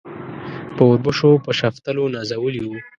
په 0.75 0.81
اوربشو 0.89 1.31
په 1.45 1.51
شفتلو 1.59 2.03
نازولي 2.15 2.61
وو. 2.67 2.77